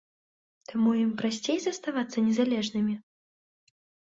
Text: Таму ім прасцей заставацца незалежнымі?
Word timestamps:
Таму 0.69 0.93
ім 1.01 1.11
прасцей 1.19 1.57
заставацца 1.67 2.25
незалежнымі? 2.31 2.93